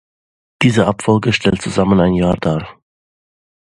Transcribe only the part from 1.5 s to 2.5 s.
zusammen ein Jahr